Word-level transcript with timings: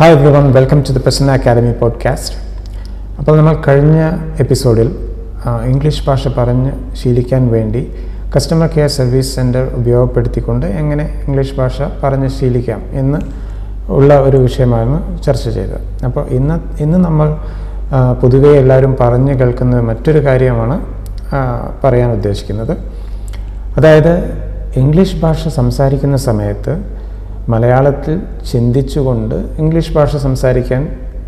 Hi 0.00 0.12
everyone 0.30 0.52
welcome 0.52 0.80
to 0.80 0.92
the 0.92 0.96
Prasanna 0.96 1.32
academy 1.32 1.72
podcast 1.72 2.36
അപ്പോൾ 3.18 3.36
നമ്മൾ 3.36 3.54
കഴിഞ്ഞ 3.68 4.10
എപ്പിസോഡിൽ 4.40 4.88
ഇംഗ്ലീഷ് 5.66 6.06
ഭാഷ 6.06 6.28
പറഞ്ഞ് 6.28 6.94
ശീലിക്കാൻ 6.96 7.48
വേണ്ടി 7.48 7.92
കസ്റ്റമർ 8.36 8.66
കെയർ 8.66 8.88
സർവീസ് 8.88 9.34
സെന്റർ 9.34 9.64
ഉപയോഗപ്പെടുത്തിക്കൊണ്ട് 9.74 10.66
എങ്ങനെ 10.66 11.24
ഇംഗ്ലീഷ് 11.26 11.56
ഭാഷ 11.56 11.82
പറഞ്ഞ് 12.04 12.28
ശീലിക്കാം 12.28 12.82
എന്ന് 12.92 13.18
ഉള്ള 13.88 14.20
ഒരു 14.20 14.36
വിഷയമാണ് 14.36 15.22
ചർച്ച 15.22 15.48
ചെയ്തത്. 15.48 16.04
അപ്പോൾ 16.04 16.26
ഇന്ന് 16.26 16.82
ഇന്ന് 16.82 16.98
നമ്മൾ 16.98 17.36
പൊതുവെ 18.22 18.56
എല്ലാവരും 18.56 18.96
പറഞ്ഞ് 19.00 19.34
കേൾക്കുന്ന 19.34 19.80
മറ്റൊരു 19.80 20.18
കാര്യമാണ് 20.18 20.86
പറയാൻ 21.84 22.12
ഉദ്ദേശിക്കുന്നത്. 22.12 22.76
അതായത് 23.76 24.14
ഇംഗ്ലീഷ് 24.76 25.16
ഭാഷ 25.16 25.48
സംസാരിക്കുന്ന 25.48 26.16
സമയത്ത് 26.16 26.97
മലയാളത്തിൽ 27.52 28.16
ചിന്തിച്ചുകൊണ്ട് 28.50 29.34
ഇംഗ്ലീഷ് 29.62 29.92
ഭാഷ 29.94 30.16
സംസാരിക്കാൻ 30.24 30.82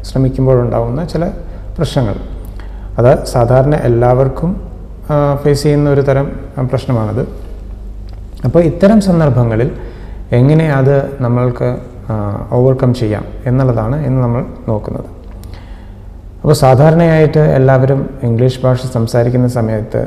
ശ്രമിക്കുമ്പോഴുണ്ടാകുന്ന 0.09 1.01
ചില 1.13 1.25
പ്രശ്നങ്ങൾ. 1.77 2.17
അത് 2.99 3.13
സാധാരണ 3.35 3.75
എല്ലാവർക്കും 3.89 4.51
ഫേസ് 5.43 5.63
ചെയ്യുന്ന 5.63 5.89
ഒരു 5.91 6.03
തരം 6.09 6.27
പ്രശ്നമാണത്. 6.71 7.23
അപ്പോൾ 8.47 8.61
ഇത്തരം 8.71 8.99
സന്ദർഭങ്ങളിൽ 9.09 9.71
എങ്ങനെ 10.39 10.67
അത് 10.81 10.97
നമ്മൾക്ക് 11.25 11.69
ഓവർകം 12.59 12.91
ചെയ്യാം 13.01 13.25
എന്നുള്ളതാണ് 13.49 13.97
ഇന്ന് 14.07 14.21
നമ്മൾ 14.23 14.43
നോക്കുന്നത്. 14.69 15.09
അപ്പോൾ 16.41 16.57
സാധാരണയായിട്ട് 16.65 17.43
എല്ലാവരും 17.57 17.99
ഇംഗ്ലീഷ് 18.27 18.61
ഭാഷ 18.63 18.87
സംസാരിക്കുന്ന 18.95 19.49
സമയത്ത് 19.57 20.01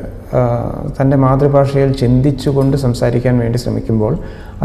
തന്റെ 0.97 1.17
മാതൃഭാഷയിൽ 1.23 1.89
ചിന്തിച്ചുകൊണ്ട് 2.01 2.75
സംസാരിക്കാൻ 2.83 3.35
വേണ്ടി 3.41 3.57
ശ്രമിക്കുമ്പോൾ 3.63 4.13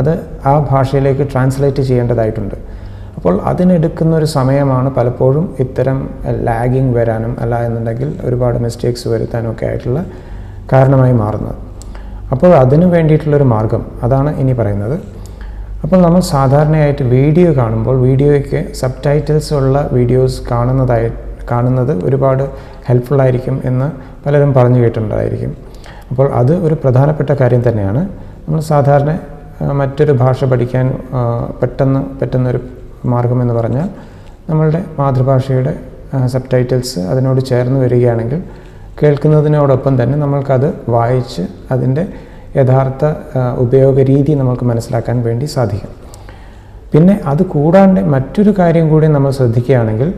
അത് 0.01 0.13
ആ 0.53 0.55
ഭാഷയിലേക്ക് 0.71 1.25
ട്രാൻസ്ലേറ്റ് 1.33 1.83
ചെയ്യേണ്ടതായിട്ടുണ്ട്. 1.89 2.57
അപ്പോൾ 3.19 3.35
അതിനെടുക്കുന്ന 3.51 4.13
ഒരു 4.21 4.29
സമയമാണ് 4.37 4.89
പലപ്പോഴും 4.99 5.45
ഇത്തരം 5.65 6.01
ലാഗിങ് 6.49 6.93
വരാനും 6.99 7.33
അല്ല 7.43 7.61
എന്നുണ്ടെങ്കിൽ 7.69 8.09
ഒരുപാട് 8.29 8.59
മിസ്റ്റേക്സ് 8.65 9.07
വരുത്താനും 9.13 9.51
ഒക്കെ 9.53 9.67
ആയിട്ടുള്ള 9.71 10.01
കാരണമായി 10.73 11.15
മാറുന്നത്. 11.23 11.57
അപ്പോൾ 12.35 12.51
അതിന് 12.63 12.87
വേണ്ടിയിട്ടുള്ളൊരു 12.97 13.49
മാർഗം 13.55 13.85
അതാണ് 14.07 14.31
ഇനി 14.43 14.55
പറയുന്നത്. 14.61 14.99
അപ്പോൾ 15.85 15.99
നമ്മൾ 16.05 16.21
സാധാരണയായിട്ട് 16.35 17.05
വീഡിയോ 17.17 17.51
കാണുമ്പോൾ 17.63 17.97
വീഡിയോയ്ക്ക് 18.09 18.61
സബ് 18.83 19.01
ടൈറ്റിൽസ് 19.07 19.53
ഉള്ള 19.63 19.89
വീഡിയോസ് 19.97 20.39
കാണുന്നതായി 20.51 21.11
കാണുന്നത് 21.51 21.93
ഒരുപാട് 22.07 22.45
ഹെൽപ്ഫുള്ളായിരിക്കും 22.89 23.57
എന്ന് 23.65 23.89
പലരും 24.27 24.55
പറഞ്ഞു 24.55 24.81
കേട്ടിട്ടുണ്ടായിരിക്കും. 24.83 25.53
അപ്പോൾ 26.11 26.27
അത് 26.41 26.53
ഒരു 26.67 26.75
പ്രധാനപ്പെട്ട 26.75 27.31
കാര്യം 27.41 27.63
തന്നെയാണ്. 27.69 28.03
നമ്മൾ 28.45 28.61
സാധാരണ 28.73 29.19
മറ്റൊരു 29.81 30.13
ഭാഷ 30.13 30.45
പഠിക്കാൻ 30.45 30.87
പെട്ടെന്ന് 31.61 32.01
പറ്റുന്നൊരു 32.21 32.61
മാർഗമെന്ന് 33.13 33.55
പറഞ്ഞാൽ 33.55 33.89
നമ്മളുടെ 34.51 34.81
മാതൃഭാഷയുടെ 34.99 35.73
സബ് 36.33 36.51
ടൈറ്റിൽസ് 36.53 37.01
അതിനോട് 37.11 37.41
ചേർന്ന് 37.51 37.79
വരികയാണെങ്കിൽ 37.85 38.41
കേൾക്കുന്നതിനോടൊപ്പം 39.01 39.95
തന്നെ 40.03 40.17
നമ്മൾക്കത് 40.19 40.69
വായിച്ച് 40.95 41.43
അതിന്റെ 41.75 42.05
യഥാർത്ഥ 42.57 43.05
ഉപയോഗ 43.65 43.99
രീതി 44.11 44.33
നമുക്ക് 44.35 44.65
മനസ്സിലാക്കാൻ 44.65 45.17
വേണ്ടി 45.27 45.47
സാധിക്കും. 45.57 45.93
പിന്നെ 46.93 47.15
അത് 47.33 47.43
കൂടാണ്ട് 47.55 48.01
മറ്റൊരു 48.15 48.53
കാര്യം 48.59 48.87
കൂടി 48.89 49.07
നമ്മൾ 49.17 49.31
ശ്രദ്ധിക്കുകയാണെങ്കിൽ 49.31 50.09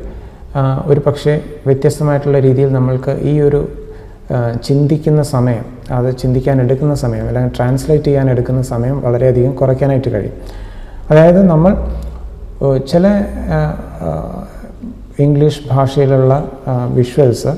ഒരു 0.86 1.00
പക്ഷേ 1.06 1.40
വ്യത്യസ്തമായിട്ടുള്ള 1.66 2.38
രീതിയിൽ 2.40 2.72
നമ്മൾക്ക് 2.72 3.10
ഈ 3.10 3.40
ഒരു 3.40 3.68
ചിന്തിക്കുന്ന 4.64 5.22
സമയം 5.22 5.64
അത് 5.92 6.16
ചിന്തിക്കാൻ 6.16 6.60
എടുക്കുന്ന 6.60 6.94
സമയം 6.94 7.28
അല്ലെങ്കിൽ 7.28 7.56
ട്രാൻസ്ലേറ്റ് 7.56 8.04
ചെയ്യാൻ 8.04 8.30
എടുക്കുന്ന 8.30 8.62
സമയം 8.62 9.00
വളരെയധികം 9.00 9.52
കുറയ്ക്കാനായിട്ട് 9.54 10.14
കഴിയും. 10.14 10.32
അതായത് 11.10 11.48
നമ്മൾ 11.48 11.72
ചില 12.78 13.06
ഇംഗ്ലീഷ് 15.18 15.62
ഭാഷയിലുള്ള 15.70 16.50
വിഷ്വൽസ് 16.88 17.52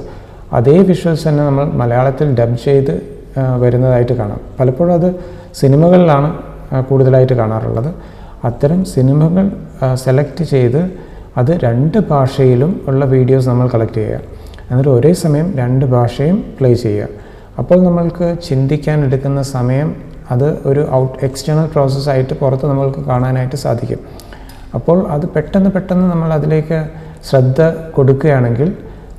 അതേ 0.52 0.78
വിഷ്വൽസ് 0.78 1.28
തന്നെ 1.28 1.44
നമ്മൾ 1.44 1.64
മലയാളത്തിൽ 1.64 2.34
ഡബ് 2.34 2.56
ചെയ്ത് 2.64 3.02
വരുന്നതായിട്ട് 3.58 4.12
കാണാം. 4.12 4.40
പലപ്പോഴും 4.60 4.94
അത് 4.94 5.14
സിനിമകളിലാണ് 5.54 6.30
കൂടുതലായിട്ട് 6.88 7.32
കാണാറുള്ളത്. 7.32 7.94
അത്തരം 8.44 8.84
സിനിമകൾ 8.84 9.50
സെലക്ട് 9.94 10.44
ചെയ്ത് 10.44 11.11
അത് 11.40 11.52
രണ്ട് 11.66 11.98
ഭാഷയിലും 12.12 12.72
ഉള്ള 12.90 13.04
വീഡിയോസ് 13.14 13.46
നമ്മൾ 13.50 13.66
കളക്ട് 13.74 13.98
ചെയ്യുക. 14.00 14.20
എന്നിട്ട് 14.70 14.90
ഒരേ 14.96 15.12
സമയം 15.24 15.46
രണ്ട് 15.60 15.84
ഭാഷയും 15.94 16.36
പ്ലേ 16.58 16.70
ചെയ്യുക. 16.84 17.08
അപ്പോൾ 17.60 17.78
നമ്മൾക്ക് 17.86 18.26
ചിന്തിക്കാൻ 18.48 18.98
എടുക്കുന്ന 19.06 19.40
സമയം 19.56 19.88
അത് 20.34 20.46
ഒരു 20.70 20.82
ഔട്ട് 21.00 21.16
എക്സ്റ്റേണൽ 21.26 21.66
പ്രോസസ്സായിട്ട് 21.74 22.34
പുറത്ത് 22.42 22.66
നമ്മൾക്ക് 22.70 23.00
കാണാനായിട്ട് 23.10 23.58
സാധിക്കും. 23.64 24.00
അപ്പോൾ 24.76 24.98
അത് 25.14 25.24
പെട്ടെന്ന് 25.34 25.70
പെട്ടെന്ന് 25.76 26.06
നമ്മൾ 26.12 26.30
അതിലേക്ക് 26.38 26.78
ശ്രദ്ധ 27.28 27.60
കൊടുക്കുകയാണെങ്കിൽ 27.96 28.68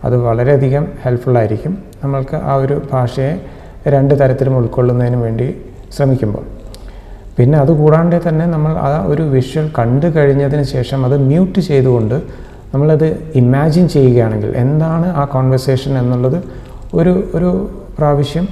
അത് 0.08 0.16
വളരെയധികം 0.28 0.86
ഹെൽപ്ഫുള്ളായിരിക്കും 1.04 1.74
നമ്മൾക്ക് 2.04 2.38
ആ 2.52 2.56
ഒരു 2.64 2.76
ഭാഷയെ 2.92 3.34
രണ്ട് 3.94 4.14
തരത്തിലും 4.22 4.56
ഉൾക്കൊള്ളുന്നതിന് 4.60 5.20
വേണ്ടി 5.26 5.48
ശ്രമിക്കുമ്പോൾ. 5.96 6.44
പിന്നെ 7.38 7.58
അതുകൂടാണ്ട് 7.60 8.28
തന്നെ 8.28 8.46
നമ്മൾ 8.46 8.72
ആ 8.78 9.06
ഒരു 9.06 9.22
വിഷ്വൽ 9.22 9.72
കണ്ടു 9.80 10.08
കഴിഞ്ഞതിന് 10.18 10.64
ശേഷം 10.64 11.06
അത് 11.06 11.18
മ്യൂട്ട് 11.18 11.60
ചെയ്തുകൊണ്ട് 11.60 12.18
നമ്മളത് 12.74 13.08
ഇമാജിൻ 13.36 13.88
ചെയ്യുകയാണെങ്കിൽ 13.88 14.56
എന്താണ് 14.56 15.08
ആ 15.16 15.26
കോൺവെർസേഷൻ 15.26 15.98
എന്നുള്ളത് 15.98 16.38
ഒരു 16.94 17.14
ഒരു 17.34 17.50
പ്രാവശ്യം 17.98 18.48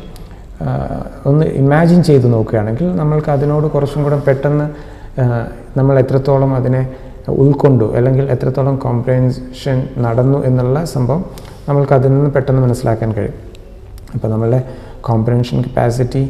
ഒന്ന് 1.25 1.45
ഇമാജിൻ 1.45 2.03
ചെയ്ത് 2.03 2.33
നോക്കുകയാണെങ്കിൽ 2.33 2.95
നമ്മൾക്ക് 2.95 3.31
അതിനോട് 3.31 3.67
കുറച്ചും 3.67 4.03
കൂടെ 4.03 4.15
പെട്ടെന്ന് 4.15 4.65
നമ്മൾ 5.77 5.99
എത്രത്തോളം 5.99 6.55
അതിനെ 6.55 6.81
ഉൾക്കൊണ്ടു 7.27 7.85
അല്ലെങ്കിൽ 7.95 8.29
എത്രത്തോളം 8.29 8.75
കോംപ്രഹെൻഷൻ 8.77 9.87
നടന്നു 9.97 10.43
എന്നുള്ള 10.43 10.85
സംഭവം 10.85 11.23
നമ്മൾക്ക് 11.67 11.93
അതിൽ 11.93 12.11
നിന്ന് 12.13 12.29
പെട്ടെന്ന് 12.29 12.61
മനസ്സിലാക്കാൻ 12.61 13.11
കഴിയും. 13.11 13.33
അപ്പോൾ 14.15 14.27
നമ്മളുടെ 14.27 14.63
കോംപ്രഹെൻഷൻ 15.01 15.61
കപ്പാസിറ്റി 15.61 16.23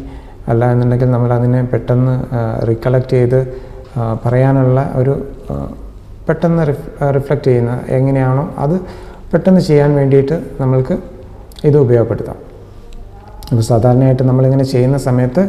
അല്ല 0.49 0.71
എന്നുണ്ടെങ്കിൽ 0.71 1.09
നമ്മൾ 1.11 1.33
അതിനെ 1.33 1.61
പെട്ടെന്ന് 1.71 2.13
റിക്കളക്ട് 2.69 3.11
ചെയ്ത് 3.15 3.39
പറയാനുള്ള 4.25 4.79
ഒരു 4.95 5.13
പെട്ടെന്ന് 6.27 6.63
റിഫ്ലക്റ്റ് 7.15 7.49
ചെയ്യുന്ന 7.51 7.73
എങ്ങനെയാണോ 7.97 8.43
അത് 8.57 8.75
പെട്ടെന്ന് 9.33 9.61
ചെയ്യാൻ 9.61 9.91
വേണ്ടിയിട്ട് 9.95 10.35
നമ്മൾക്ക് 10.61 10.95
ഇത് 11.63 11.77
ഉപയോഗപ്പെടുത്താം. 11.77 12.37
അപ്പോൾ 13.51 13.61
സാധാരണയായിട്ട് 13.61 14.23
നമ്മളിങ്ങനെ 14.23 14.63
ചെയ്യുന്ന 14.63 14.97
സമയത്ത് 14.97 15.43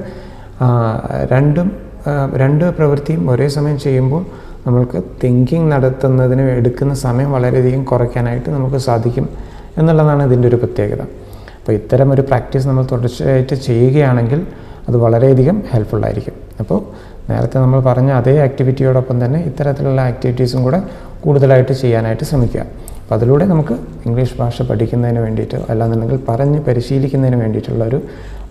രണ്ടും 1.32 1.69
രണ്ട് 2.42 2.64
പ്രവൃത്തിയും 2.76 3.30
ഒരേ 3.30 3.47
സമയം 3.56 3.78
ചെയ്യുമ്പോൾ 3.78 4.22
നമ്മൾക്ക് 4.66 4.98
തിങ്കിങ് 5.22 5.72
നടത്തുന്നതിന് 5.72 6.42
എടുക്കുന്ന 6.59 6.94
സമയം 7.06 7.32
വളരെയധികം 7.32 7.84
കുറയ്ക്കാനായിട്ട് 7.84 8.50
നമുക്ക് 8.50 8.76
സാധിക്കും 8.76 9.28
എന്നുള്ളതാണ് 9.78 10.22
ഇതിന്റെ 10.28 10.48
ഒരു 10.48 10.56
പ്രത്യേകത. 10.62 11.03
അപ്പോൾ 11.59 11.72
ഇത്തരം 11.72 12.09
ഒരു 12.10 12.22
പ്രാക്ടീസ് 12.22 12.66
നമ്മൾ 12.69 12.84
തുടർച്ചയായിട്ട് 12.92 13.54
ചെയ്യുകയാണെങ്കിൽ 13.69 14.41
അത് 14.88 14.97
വളരെയധികം 15.04 15.56
ഹെൽപ്ഫുള്ളായിരിക്കും 15.72 16.37
അപ്പോൾ 16.62 16.78
നേരത്തെ 17.31 17.59
നമ്മൾ 17.65 17.81
പറഞ്ഞ 17.88 18.10
അതേ 18.20 18.34
ആക്ടിവിറ്റിയോടൊപ്പം 18.47 19.16
തന്നെ 19.25 19.41
ഇത്തരത്തിലുള്ള 19.48 20.00
ആക്ടിവിറ്റീസും 20.10 20.60
കൂടെ 20.66 20.78
കൂടുതലായിട്ട് 21.25 21.75
ചെയ്യാനായിട്ട് 21.82 22.25
ശ്രമിക്കുക. 22.31 22.62
അപ്പോൾ 23.03 23.15
അതിലൂടെ 23.16 23.44
നമുക്ക് 23.53 23.75
ഇംഗ്ലീഷ് 24.06 24.34
ഭാഷ 24.41 24.62
പഠിക്കുന്നതിന് 24.71 25.21
വേണ്ടിയിട്ട് 25.26 25.59
അല്ലാന്നുണ്ടെങ്കിൽ 25.71 26.19
പറഞ്ഞ് 26.28 26.59
പരിശീലിക്കുന്നതിന് 26.69 27.38
വേണ്ടിയിട്ടുള്ള 27.42 27.82
ഒരു 27.91 27.98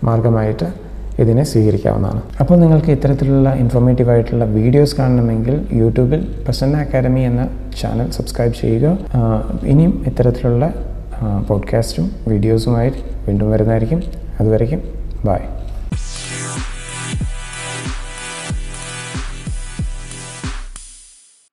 മാർഗമായിട്ട് 0.08 0.68
ഇതിനെ 1.22 1.42
സ്വീകരിക്കാവുന്നതാണ്. 1.50 2.20
അപ്പോൾ 2.42 2.56
നിങ്ങൾക്ക് 2.62 2.90
ഇത്തരത്തിലുള്ള 2.96 3.48
ഇൻഫോർമേറ്റീവ് 3.62 4.10
ആയിട്ടുള്ള 4.10 4.44
വീഡിയോസ് 4.56 4.94
കാണണമെങ്കിൽ 5.00 5.56
യൂട്യൂബിൽ 5.80 6.20
പ്രസന്ന 6.46 6.76
അക്കാദമി 6.84 7.22
എന്ന 7.30 7.42
ചാനൽ 7.80 8.08
സബ്സ്ക്രൈബ് 8.16 8.54
ചെയ്യുക. 8.62 8.96
ഇനിയും 9.72 9.92
ഇത്തരത്തിലുള്ള 10.10 10.72
പോഡ്കാസ്റ്റും 11.48 12.06
വീഡിയോസുമായി 12.30 12.92
വീണ്ടും 13.26 13.50
വരുന്നതായിരിക്കും. 13.54 14.00
അതുവരയ്ക്കും 14.40 14.80
ബായ് 15.26 15.46